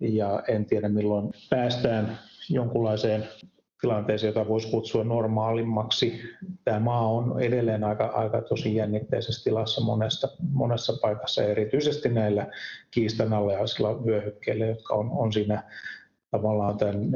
[0.00, 2.18] Ja en tiedä milloin päästään
[2.50, 3.24] jonkunlaiseen
[3.80, 6.20] tilanteeseen, jota voisi kutsua normaalimmaksi.
[6.64, 12.46] Tämä maa on edelleen aika, aika tosi jännitteisessä tilassa monessa, monessa paikassa, erityisesti näillä
[12.90, 15.62] kiistanalaisilla vyöhykkeillä, jotka on, on siinä
[16.30, 17.10] tavallaan tämän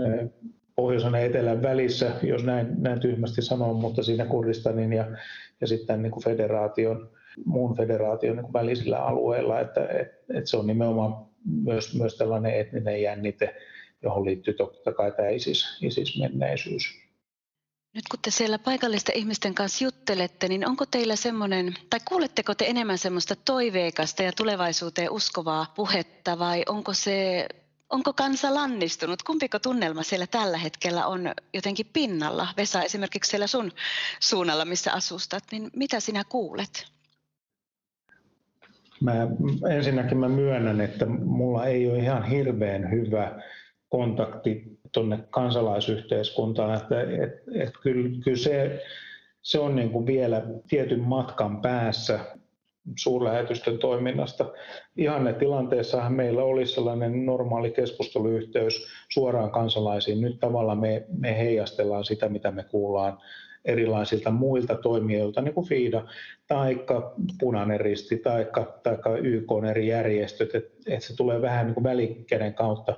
[0.76, 5.04] pohjoisen ja etelän välissä, jos näin, näin tyhmästi sanon, mutta siinä Kurdistanin ja,
[5.60, 7.10] ja sitten niin kuin federaation,
[7.44, 11.26] muun federaation niin kuin välisillä alueilla, että et, et se on nimenomaan
[11.64, 13.54] myös, myös tällainen etninen jännite,
[14.02, 17.00] johon liittyy totta kai tämä ISIS, ISIS-menneisyys.
[17.94, 22.64] Nyt kun te siellä paikallisten ihmisten kanssa juttelette, niin onko teillä semmoinen, tai kuuletteko te
[22.66, 27.48] enemmän semmoista toiveikasta ja tulevaisuuteen uskovaa puhetta vai onko se,
[27.90, 29.22] onko kansa lannistunut?
[29.22, 32.48] Kumpiko tunnelma siellä tällä hetkellä on jotenkin pinnalla?
[32.56, 33.72] Vesa, esimerkiksi siellä sun
[34.20, 36.86] suunnalla, missä asustat, niin mitä sinä kuulet?
[39.00, 39.12] Mä,
[39.70, 43.42] ensinnäkin mä myönnän, että mulla ei ole ihan hirveän hyvä
[43.90, 46.74] kontakti tuonne kansalaisyhteiskuntaan.
[46.74, 48.82] Että, et, et kyllä, kyllä se,
[49.42, 52.20] se on niin kuin vielä tietyn matkan päässä
[52.98, 54.52] suurlähetystön toiminnasta.
[54.96, 60.20] Ihanne tilanteessahan meillä olisi sellainen normaali keskusteluyhteys suoraan kansalaisiin.
[60.20, 63.18] Nyt tavallaan me, me heijastellaan sitä, mitä me kuullaan
[63.64, 66.04] erilaisilta muilta toimijoilta, niin kuin FIDA,
[66.46, 66.84] tai
[67.40, 68.46] Punainen Risti, tai
[69.22, 72.96] YK eri järjestöt, että et se tulee vähän niin kuin välikäden kautta,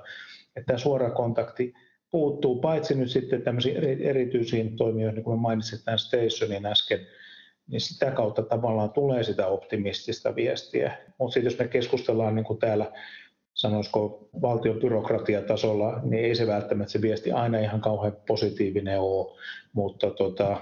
[0.55, 1.73] että tämä suora kontakti
[2.11, 6.99] puuttuu, paitsi nyt sitten tämmöisiin erityisiin toimijoihin, niin kuin mainitsin tämän Stationin äsken,
[7.67, 10.97] niin sitä kautta tavallaan tulee sitä optimistista viestiä.
[11.19, 12.91] Mutta sitten jos me keskustellaan niin kuin täällä
[13.53, 19.39] sanoisiko valtion byrokratiatasolla, niin ei se välttämättä se viesti aina ihan kauhean positiivinen ole,
[19.73, 20.61] mutta tota,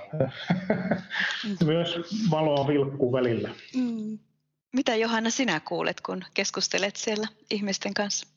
[1.66, 1.96] myös
[2.32, 3.50] valoa vilkkuu välillä.
[3.76, 4.20] Mm.
[4.74, 8.31] Mitä Johanna sinä kuulet, kun keskustelet siellä ihmisten kanssa?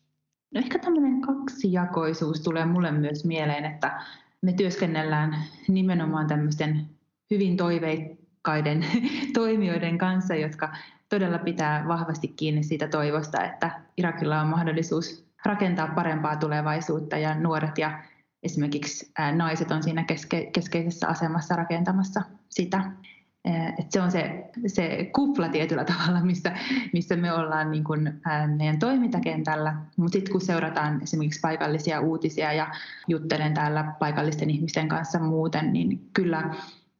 [0.55, 4.01] No ehkä tämmöinen kaksijakoisuus tulee mulle myös mieleen, että
[4.43, 5.37] me työskennellään
[5.69, 6.87] nimenomaan tämmöisten
[7.31, 8.87] hyvin toiveikkaiden
[9.35, 10.73] toimijoiden kanssa, jotka
[11.09, 17.79] todella pitää vahvasti kiinni siitä toivosta, että Irakilla on mahdollisuus rakentaa parempaa tulevaisuutta ja nuoret
[17.79, 18.03] ja
[18.43, 22.91] esimerkiksi naiset on siinä keske, keskeisessä asemassa rakentamassa sitä.
[23.79, 26.53] Et se on se, se kupla tietyllä tavalla, missä,
[26.93, 28.21] missä me ollaan niin kuin,
[28.57, 29.77] meidän toimintakentällä.
[29.97, 32.67] Mutta sitten kun seurataan esimerkiksi paikallisia uutisia ja
[33.09, 36.55] juttelen täällä paikallisten ihmisten kanssa muuten, niin kyllä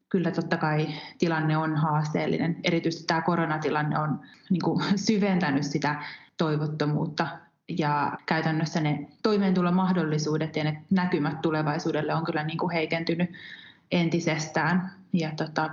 [0.09, 2.57] kyllä totta kai tilanne on haasteellinen.
[2.65, 6.03] Erityisesti tämä koronatilanne on niin kuin syventänyt sitä
[6.37, 7.27] toivottomuutta
[7.69, 13.31] ja käytännössä ne toimeentulomahdollisuudet ja ne näkymät tulevaisuudelle on kyllä niin kuin heikentynyt
[13.93, 14.91] entisestään.
[15.13, 15.71] Ja tota,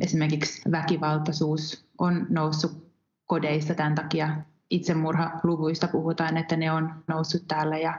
[0.00, 2.92] esimerkiksi väkivaltaisuus on noussut
[3.26, 4.36] kodeissa tämän takia.
[4.70, 7.98] Itsemurhaluvuista puhutaan, että ne on noussut täällä ja,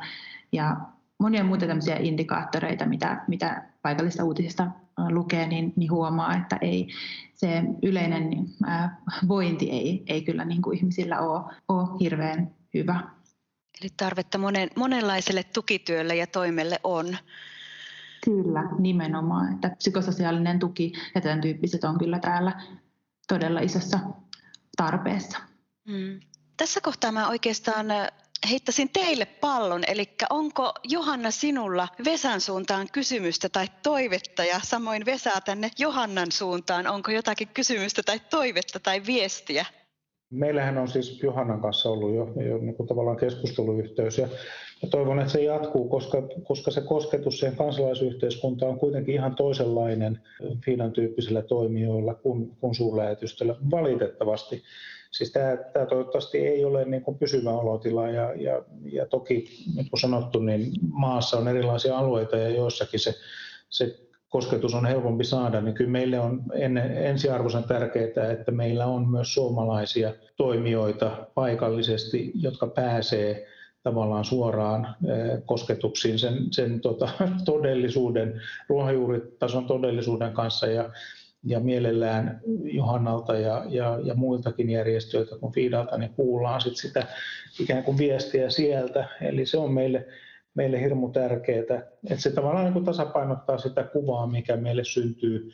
[0.52, 0.78] ja
[1.20, 4.72] monia muita tämmöisiä indikaattoreita, mitä, mitä paikallista uutisista
[5.10, 6.88] lukee, niin, niin huomaa, että ei,
[7.34, 13.00] se yleinen ää, vointi ei, ei kyllä niin kuin ihmisillä ole, ole hirveän hyvä.
[13.82, 17.18] Eli tarvetta monen, monenlaiselle tukityölle ja toimelle on.
[18.26, 19.54] Kyllä, nimenomaan.
[19.54, 22.62] Että psykososiaalinen tuki ja tämän tyyppiset on kyllä täällä
[23.28, 24.00] todella isossa
[24.78, 25.38] tarpeessa.
[25.88, 26.20] Mm.
[26.58, 27.86] Tässä kohtaa mä oikeastaan
[28.50, 35.42] heittäisin teille pallon, eli onko Johanna sinulla Vesan suuntaan kysymystä tai toivetta ja samoin Vesa
[35.42, 39.66] tänne Johannan suuntaan, onko jotakin kysymystä tai toivetta tai viestiä?
[40.30, 44.28] Meillähän on siis Johannan kanssa ollut jo, jo niin kuin tavallaan keskusteluyhteys ja,
[44.82, 50.20] ja toivon, että se jatkuu, koska, koska se kosketus siihen kansalaisyhteiskuntaan on kuitenkin ihan toisenlainen
[50.66, 54.64] Fiinan tyyppisillä toimijoilla kuin, kuin suurlähetystöllä valitettavasti.
[55.12, 59.90] Siis tämä, tämä toivottavasti ei ole niin kuin pysyvä olotila ja, ja, ja toki, niin
[59.90, 63.14] kuin sanottu, niin maassa on erilaisia alueita ja joissakin se,
[63.70, 66.44] se kosketus on helpompi saada, niin kyllä meille on
[66.96, 73.48] ensiarvoisen tärkeää, että meillä on myös suomalaisia toimijoita paikallisesti, jotka pääsee
[73.84, 74.96] tavallaan suoraan
[75.46, 77.10] kosketuksiin sen, sen tota,
[77.46, 80.90] todellisuuden, ruohonjuuritason todellisuuden kanssa ja
[81.44, 87.08] ja mielellään Johannalta ja, ja, ja muiltakin järjestöiltä kuin Fiidalta, niin kuullaan sit sitä
[87.60, 89.08] ikään kuin viestiä sieltä.
[89.22, 90.08] Eli se on meille,
[90.56, 91.62] meille hirmu tärkeää,
[92.10, 95.52] että se tavallaan niin kuin tasapainottaa sitä kuvaa, mikä meille syntyy.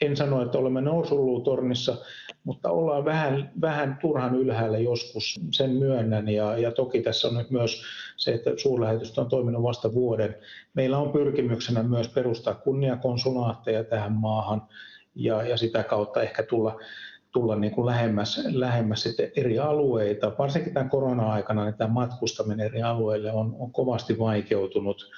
[0.00, 1.96] En sano, että olemme nousuluutornissa,
[2.44, 6.28] mutta ollaan vähän, vähän turhan ylhäällä joskus, sen myönnän.
[6.28, 7.82] Ja, ja toki tässä on nyt myös
[8.16, 10.36] se, että suurlähetystö on toiminut vasta vuoden.
[10.74, 14.62] Meillä on pyrkimyksenä myös perustaa kunniakonsulaatteja tähän maahan
[15.14, 16.80] ja, ja sitä kautta ehkä tulla,
[17.36, 20.32] tulla niin kuin lähemmäs, lähemmäs sitten eri alueita.
[20.38, 25.10] Varsinkin tämän korona-aikana niin tämä matkustaminen eri alueille on, on kovasti vaikeutunut.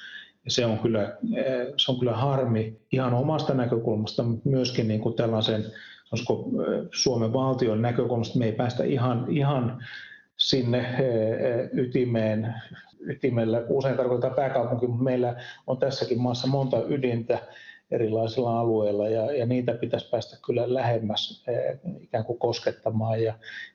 [0.45, 1.03] Ja se on kyllä,
[1.37, 5.65] eh, se on kyllä harmi ihan omasta näkökulmasta, mutta myöskin niin kuin tällaisen
[6.13, 9.85] olisiko eh, Suomen valtion näkökulmasta me ei päästä ihan, ihan
[10.37, 12.55] sinne eh, ytimeen,
[13.01, 17.39] ytimellä, usein tarkoittaa pääkaupunki, mutta meillä on tässäkin maassa monta ydintä,
[17.91, 23.35] erilaisilla alueilla ja, ja niitä pitäisi päästä kyllä lähemmäs eh, ikään kuin koskettamaan ja,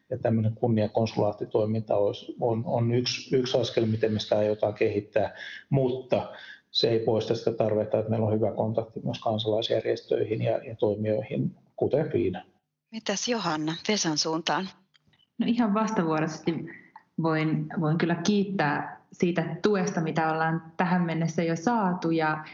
[0.10, 5.36] ja tämmöinen kunniakonsulaattitoiminta olisi, on, on yksi, yksi askel, miten me sitä aiotaan kehittää,
[5.70, 6.32] mutta
[6.72, 11.56] se ei poista sitä tarvetta, että meillä on hyvä kontakti myös kansalaisjärjestöihin ja, ja toimijoihin,
[11.76, 12.44] kuten Fiina.
[12.92, 14.70] Mitäs Johanna Vesan suuntaan?
[15.38, 16.54] No ihan vastavuoroisesti
[17.24, 22.46] voin, voin kyllä kiittää siitä tuesta, mitä ollaan tähän mennessä jo saatu ja,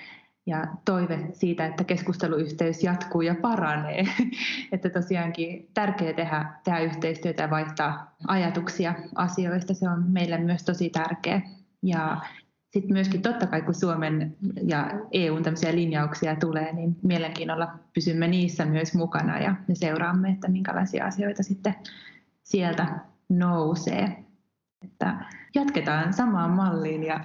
[0.50, 4.04] ja toive siitä, että keskusteluyhteys jatkuu ja paranee.
[4.72, 9.74] että tosiaankin tärkeää tehdä, tehdä yhteistyötä ja vaihtaa ajatuksia asioista.
[9.74, 11.42] Se on meille myös tosi tärkeä.
[11.84, 12.22] Ja
[12.70, 14.36] sitten myöskin totta kai, kun Suomen
[14.68, 20.48] ja EUn tämmöisiä linjauksia tulee, niin mielenkiinnolla pysymme niissä myös mukana ja me seuraamme, että
[20.48, 21.76] minkälaisia asioita sitten
[22.44, 24.24] sieltä nousee.
[24.86, 27.20] Että jatketaan samaan malliin ja,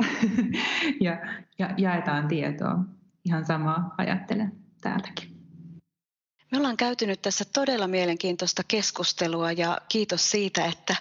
[1.07, 1.19] ja,
[1.59, 2.79] ja jaetaan tietoa.
[3.25, 5.35] Ihan samaa ajattelen täältäkin.
[6.53, 10.97] Me ollaan käyty nyt tässä todella mielenkiintoista keskustelua ja kiitos siitä, että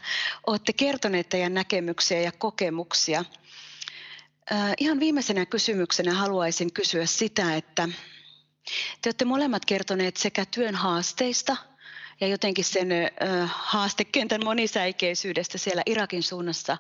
[0.48, 3.26] olette kertoneet teidän näkemyksiä ja kokemuksia.
[4.78, 7.90] Ihan viimeisenä kysymyksenä haluaisin kysyä sitä, että
[9.02, 11.58] te olette molemmat kertoneet sekä työn haasteista–
[12.22, 12.90] ja jotenkin sen
[13.48, 16.78] haastekentän monisäikeisyydestä siellä Irakin suunnassa.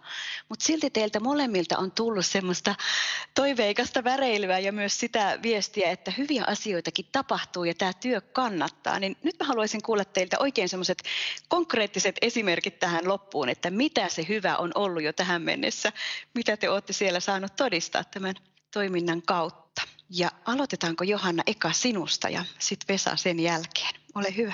[0.50, 2.76] Mutta silti teiltä molemmilta on tullut semmoista
[3.36, 9.00] toiveikasta väreilyä ja myös sitä viestiä, että hyviä asioitakin tapahtuu ja tämä työ kannattaa.
[9.00, 11.04] Niin nyt mä haluaisin kuulla teiltä oikein semmoiset
[11.48, 15.92] konkreettiset esimerkit tähän loppuun, että mitä se hyvä on ollut jo tähän mennessä,
[16.34, 18.36] mitä te olette siellä saanut todistaa tämän
[18.74, 19.82] toiminnan kautta.
[20.10, 23.94] Ja aloitetaanko Johanna eka sinusta ja sitten Vesa sen jälkeen.
[24.16, 24.54] Ole hyvä.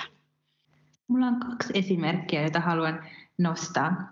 [1.10, 3.02] Mulla on kaksi esimerkkiä, joita haluan
[3.38, 4.10] nostaa.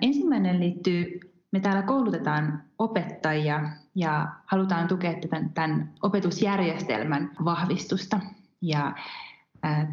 [0.00, 8.20] ensimmäinen liittyy, me täällä koulutetaan opettajia ja halutaan tukea tämän, tämän opetusjärjestelmän vahvistusta.
[8.62, 8.94] Ja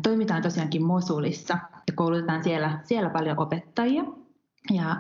[0.04, 1.54] toimitaan tosiaankin Mosulissa
[1.88, 4.04] ja koulutetaan siellä, siellä paljon opettajia.
[4.74, 4.96] Ja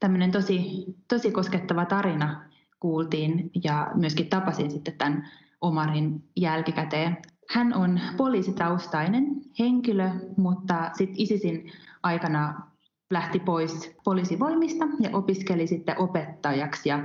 [0.00, 2.44] tämmöinen tosi, tosi koskettava tarina
[2.80, 5.28] kuultiin ja myöskin tapasin sitten tämän
[5.60, 7.16] Omarin jälkikäteen
[7.50, 9.26] hän on poliisitaustainen
[9.58, 12.70] henkilö, mutta sitten ISISin aikana
[13.10, 16.88] lähti pois poliisivoimista ja opiskeli sitten opettajaksi.
[16.88, 16.98] Ja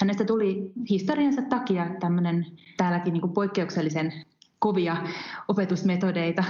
[0.00, 2.46] hänestä tuli historiansa takia tämmöinen
[2.76, 4.12] täälläkin niin poikkeuksellisen
[4.58, 4.96] kovia
[5.48, 6.44] opetusmetodeita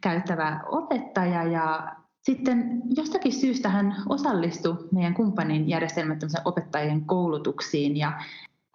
[0.00, 8.12] käyttävä opettaja ja sitten jostakin syystä hän osallistui meidän kumppanin järjestelmättömän opettajien koulutuksiin ja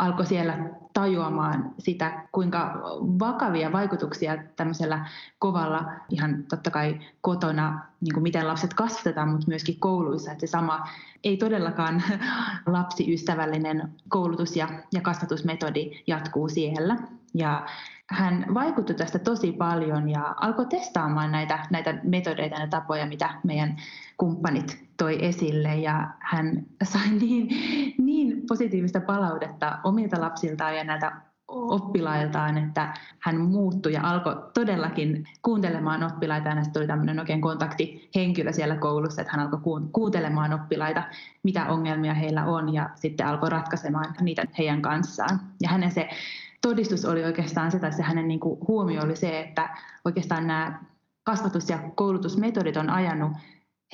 [0.02, 0.58] alkoi siellä
[0.94, 2.82] tajuamaan sitä, kuinka
[3.20, 5.06] vakavia vaikutuksia tämmöisellä
[5.40, 10.52] kovalla, ihan totta kai kotona, niin kuin miten lapset kasvatetaan, mutta myöskin kouluissa, että se
[10.52, 10.88] sama
[11.24, 12.04] ei todellakaan
[12.66, 16.98] lapsiystävällinen koulutus ja, ja kasvatusmetodi jatkuu siellä.
[17.34, 17.66] Ja
[18.08, 23.78] hän vaikutti tästä tosi paljon ja alkoi testaamaan näitä, näitä metodeita ja tapoja, mitä meidän
[24.18, 25.76] kumppanit toi esille.
[25.76, 27.50] Ja hän sai niin,
[28.48, 31.12] positiivista palautetta omilta lapsiltaan ja näiltä
[31.52, 36.50] oppilailtaan, että hän muuttui ja alkoi todellakin kuuntelemaan oppilaita.
[36.50, 41.04] Ja tuli tämmöinen oikein kontaktihenkilö siellä koulussa, että hän alkoi kuuntelemaan oppilaita,
[41.44, 45.40] mitä ongelmia heillä on ja sitten alkoi ratkaisemaan niitä heidän kanssaan.
[45.62, 46.10] Ja hänen se
[46.62, 49.70] todistus oli oikeastaan se, tai se hänen niin huomio oli se, että
[50.06, 50.80] oikeastaan nämä
[51.24, 53.32] kasvatus- ja koulutusmetodit on ajanut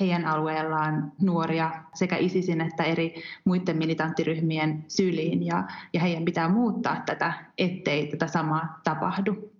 [0.00, 7.02] heidän alueellaan nuoria sekä ISISin että eri muiden militanttiryhmien syliin ja, ja heidän pitää muuttaa
[7.06, 9.52] tätä, ettei tätä samaa tapahdu.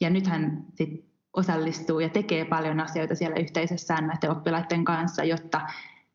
[0.00, 5.60] Ja nyt hän sit osallistuu ja tekee paljon asioita siellä yhteisössään näiden oppilaiden kanssa, jotta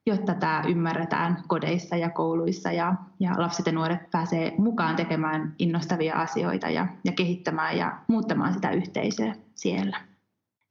[0.06, 6.16] jotta tämä ymmärretään kodeissa ja kouluissa ja, ja lapset ja nuoret pääsee mukaan tekemään innostavia
[6.16, 10.02] asioita ja, ja kehittämään ja muuttamaan sitä yhteisöä siellä.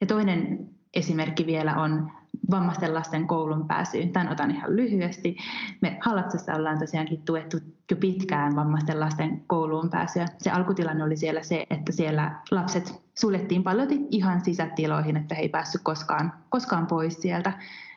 [0.01, 2.13] Ja toinen esimerkki vielä on
[2.51, 4.13] vammaisten lasten koulun pääsyyn.
[4.13, 5.37] Tämän otan ihan lyhyesti.
[5.81, 7.57] Me Halatsassa ollaan tosiaankin tuettu
[7.91, 10.27] jo pitkään vammaisten lasten kouluun pääsyä.
[10.39, 15.49] Se alkutilanne oli siellä se, että siellä lapset suljettiin paljon ihan sisätiloihin, että he ei
[15.49, 17.53] päässyt koskaan, koskaan pois sieltä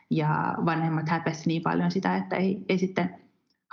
[0.10, 3.16] ja vanhemmat häpesivät niin paljon sitä, että ei, ei sitten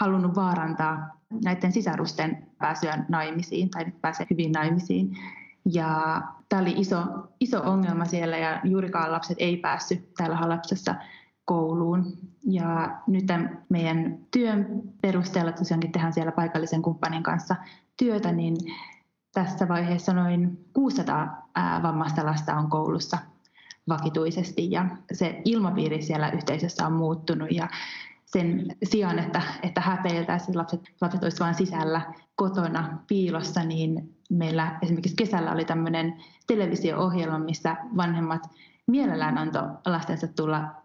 [0.00, 5.16] halunnut vaarantaa näiden sisarusten pääsyä naimisiin tai pääse hyvin naimisiin.
[5.64, 7.04] Ja tämä oli iso,
[7.40, 10.94] iso ongelma siellä ja juurikaan lapset ei päässyt täällä Halapsassa
[11.44, 12.18] kouluun.
[12.46, 13.24] Ja nyt
[13.68, 17.56] meidän työn perusteella tosiaankin tehdään siellä paikallisen kumppanin kanssa
[17.96, 18.56] työtä, niin
[19.34, 21.48] tässä vaiheessa noin 600
[21.82, 23.18] vammaista lasta on koulussa
[23.88, 27.68] vakituisesti ja se ilmapiiri siellä yhteisössä on muuttunut ja
[28.24, 35.16] sen sijaan, että, että häpeiltäisiin lapset, lapset olisivat vain sisällä kotona piilossa, niin meillä esimerkiksi
[35.16, 36.14] kesällä oli tämmöinen
[36.46, 38.42] televisio-ohjelma, missä vanhemmat
[38.86, 40.80] mielellään antoi lastensa tulla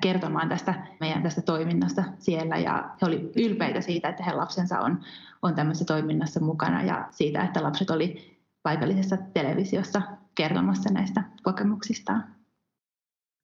[0.00, 5.00] kertomaan tästä meidän tästä toiminnasta siellä ja he olivat ylpeitä siitä, että heidän lapsensa on,
[5.42, 10.02] on tämmöisessä toiminnassa mukana ja siitä, että lapset oli paikallisessa televisiossa
[10.34, 12.24] kertomassa näistä kokemuksistaan.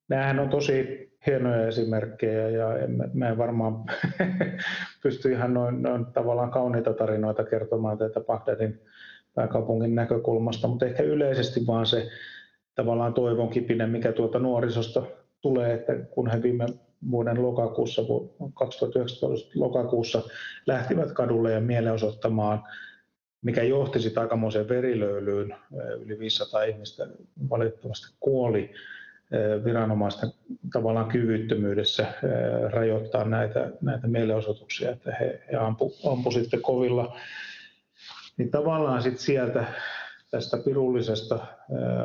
[0.08, 2.66] Nämähän on tosi hienoja esimerkkejä ja
[3.14, 3.84] mä en varmaan
[5.02, 8.80] pysty ihan noin, noin tavallaan kauniita tarinoita kertomaan tätä Bagdadin
[9.36, 12.08] pääkaupungin näkökulmasta, mutta ehkä yleisesti vaan se
[12.74, 15.02] tavallaan toivon kipinen, mikä tuolta nuorisosta
[15.40, 16.66] tulee, että kun he viime
[17.10, 18.02] vuoden lokakuussa,
[18.54, 20.22] 2019 lokakuussa
[20.66, 22.62] lähtivät kadulle ja mielenosoittamaan,
[23.42, 25.54] mikä johti sitten aikamoiseen verilöylyyn.
[26.04, 27.06] Yli 500 ihmistä
[27.50, 28.70] valitettavasti kuoli
[29.64, 30.30] viranomaisten
[30.72, 32.06] tavallaan kyvyttömyydessä
[32.70, 37.16] rajoittaa näitä, näitä mielenosoituksia, että he, he ampu, ampu sitten kovilla.
[38.38, 39.64] Niin tavallaan sitten sieltä
[40.30, 41.38] tästä pirullisesta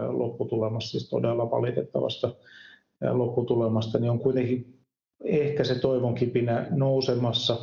[0.10, 2.30] lopputulemasta, siis todella valitettavasta
[3.12, 4.80] lopputulemasta, niin on kuitenkin
[5.24, 7.58] ehkä se toivon kipinä nousemassa.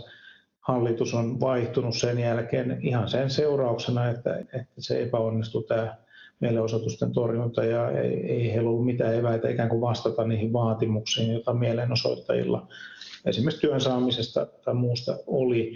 [0.60, 5.96] Hallitus on vaihtunut sen jälkeen ihan sen seurauksena, että, että se epäonnistui tämä
[6.40, 11.54] mielenosoitusten torjunta ja ei, ei heillä ollut mitään eväitä ikään kuin vastata niihin vaatimuksiin, joita
[11.54, 12.68] mielenosoittajilla
[13.24, 15.72] esimerkiksi työn saamisesta tai muusta oli.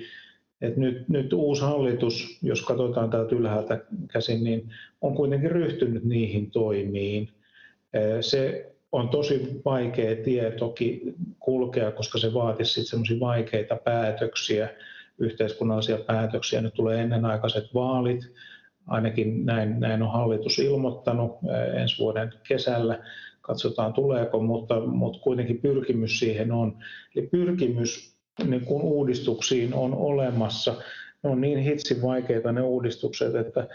[0.63, 3.81] Et nyt, nyt uusi hallitus, jos katsotaan täältä ylhäältä
[4.13, 7.29] käsin, niin on kuitenkin ryhtynyt niihin toimiin.
[8.21, 14.69] Se on tosi vaikea tie toki kulkea, koska se vaatisi semmoisia vaikeita päätöksiä,
[15.19, 16.61] yhteiskunnallisia päätöksiä.
[16.61, 18.33] Nyt tulee ennenaikaiset vaalit,
[18.87, 21.33] ainakin näin, näin on hallitus ilmoittanut
[21.75, 22.99] ensi vuoden kesällä.
[23.41, 26.79] Katsotaan tuleeko, mutta, mutta kuitenkin pyrkimys siihen on.
[27.17, 30.74] Eli pyrkimys niin kuin uudistuksiin on olemassa.
[31.22, 33.68] Ne on niin hitsin vaikeita ne uudistukset, että,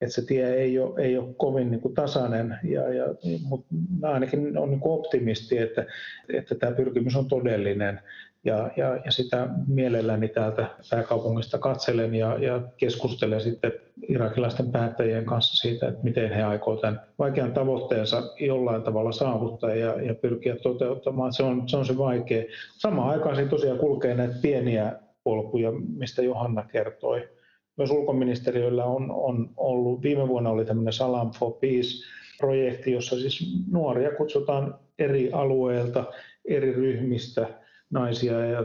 [0.00, 3.04] että se tie ei ole, ei ole kovin niin kuin tasainen, ja, ja,
[3.42, 5.86] mutta ainakin on niin kuin optimisti, että,
[6.32, 8.00] että tämä pyrkimys on todellinen
[8.44, 13.72] ja, ja, ja sitä mielelläni täältä pääkaupungista katselen ja, ja keskustelen sitten
[14.08, 20.02] irakilaisten päättäjien kanssa siitä, että miten he aikovat tämän vaikean tavoitteensa jollain tavalla saavuttaa ja,
[20.02, 21.32] ja pyrkiä toteuttamaan.
[21.32, 22.44] Se on, se on se vaikea.
[22.78, 24.92] Samaan aikaan siinä tosiaan kulkee näitä pieniä
[25.24, 27.28] polkuja, mistä Johanna kertoi.
[27.76, 34.10] Myös ulkoministeriöllä on, on ollut, viime vuonna oli tämmöinen Salam for Peace-projekti, jossa siis nuoria
[34.16, 36.04] kutsutaan eri alueilta,
[36.44, 37.46] eri ryhmistä–
[37.94, 38.64] naisia ja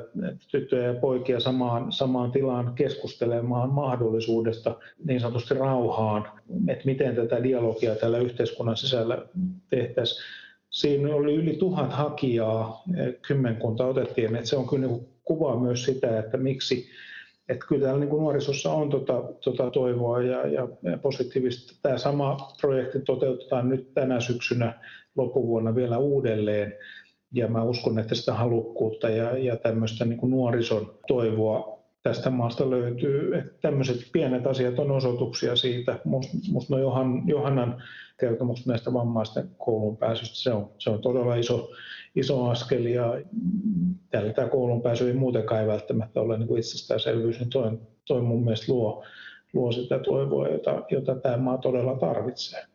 [0.51, 4.75] tyttöjä ja poikia samaan, samaan tilaan keskustelemaan mahdollisuudesta
[5.05, 6.25] niin sanotusti rauhaan,
[6.67, 9.25] että miten tätä dialogia tällä yhteiskunnan sisällä
[9.69, 10.23] tehtäisiin.
[10.69, 12.83] Siinä oli yli tuhat hakijaa,
[13.27, 16.89] kymmenkunta otettiin, että se on kyllä niin kuvaa myös sitä, että miksi
[17.49, 20.67] että kyllä täällä niin kuin nuorisossa on tota, tota toivoa ja, ja
[21.01, 21.73] positiivista.
[21.81, 24.73] Tämä sama projekti toteutetaan nyt tänä syksynä
[25.15, 26.73] loppuvuonna vielä uudelleen
[27.31, 32.69] ja mä uskon, että sitä halukkuutta ja, ja tämmöistä niin kuin nuorison toivoa tästä maasta
[32.69, 33.35] löytyy.
[33.37, 35.99] Että tämmöiset pienet asiat on osoituksia siitä.
[36.05, 37.83] Musta must no Johan, Johannan
[38.19, 41.71] kertomus näistä vammaisten koulun pääsystä, se on, se on todella iso,
[42.15, 43.21] iso askel ja
[44.09, 48.43] tällä tämä koulun pääsy ei muutenkaan ei välttämättä ole niin itsestäänselvyys, niin toi, toi mun
[48.43, 49.03] mielestä luo,
[49.53, 52.65] luo sitä toivoa, jota, jota tämä maa todella tarvitsee.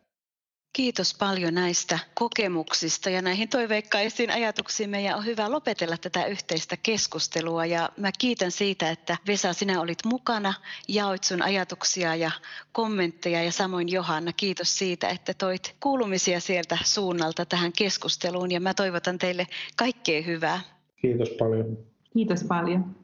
[0.75, 7.65] Kiitos paljon näistä kokemuksista ja näihin toiveikkaisiin ajatuksiin meidän on hyvä lopetella tätä yhteistä keskustelua
[7.65, 10.53] ja mä kiitän siitä, että Vesa sinä olit mukana,
[10.87, 12.31] jaoit sun ajatuksia ja
[12.71, 18.73] kommentteja ja samoin Johanna, kiitos siitä, että toit kuulumisia sieltä suunnalta tähän keskusteluun ja mä
[18.73, 19.47] toivotan teille
[19.77, 20.59] kaikkea hyvää.
[21.01, 21.77] Kiitos paljon.
[22.13, 22.95] Kiitos paljon.